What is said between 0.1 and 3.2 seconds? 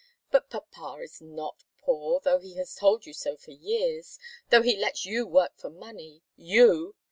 But papa is not poor, though he has told you